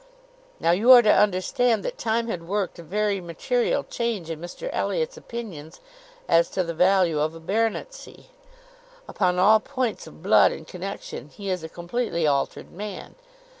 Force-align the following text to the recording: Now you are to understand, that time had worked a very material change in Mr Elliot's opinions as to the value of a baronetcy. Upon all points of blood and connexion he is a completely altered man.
Now 0.59 0.71
you 0.71 0.91
are 0.93 1.03
to 1.03 1.13
understand, 1.13 1.85
that 1.85 1.99
time 1.99 2.25
had 2.25 2.47
worked 2.47 2.79
a 2.79 2.81
very 2.81 3.21
material 3.21 3.83
change 3.83 4.31
in 4.31 4.41
Mr 4.41 4.67
Elliot's 4.73 5.15
opinions 5.15 5.79
as 6.27 6.49
to 6.49 6.63
the 6.63 6.73
value 6.73 7.19
of 7.19 7.35
a 7.35 7.39
baronetcy. 7.39 8.31
Upon 9.07 9.37
all 9.37 9.59
points 9.59 10.07
of 10.07 10.23
blood 10.23 10.51
and 10.53 10.65
connexion 10.67 11.29
he 11.29 11.51
is 11.51 11.63
a 11.63 11.69
completely 11.69 12.25
altered 12.25 12.71
man. 12.71 13.13